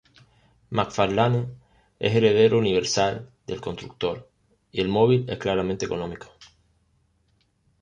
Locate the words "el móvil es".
4.81-5.37